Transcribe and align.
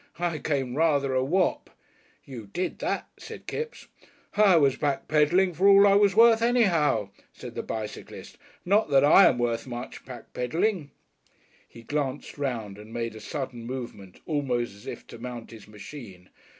I 0.17 0.39
came 0.39 0.75
rather 0.75 1.13
a 1.13 1.23
whop." 1.23 1.69
"You 2.25 2.47
did 2.53 2.79
that," 2.79 3.07
said 3.19 3.45
Kipps. 3.45 3.87
"I 4.35 4.55
was 4.55 4.75
back 4.75 5.07
pedalling 5.07 5.53
for 5.53 5.67
all 5.67 5.85
I 5.85 5.93
was 5.93 6.15
worth 6.15 6.41
anyhow," 6.41 7.09
said 7.33 7.53
the 7.53 7.61
bicyclist. 7.61 8.39
"Not 8.65 8.89
that 8.89 9.03
I 9.03 9.27
am 9.27 9.37
worth 9.37 9.67
much 9.67 10.03
back 10.03 10.33
pedalling." 10.33 10.89
He 11.67 11.83
glanced 11.83 12.39
round 12.39 12.79
and 12.79 12.91
made 12.91 13.13
a 13.15 13.19
sudden 13.19 13.67
movement 13.67 14.19
almost 14.25 14.73
as 14.73 14.87
if 14.87 15.05
to 15.05 15.19
mount 15.19 15.51
his 15.51 15.67
machine. 15.67 16.29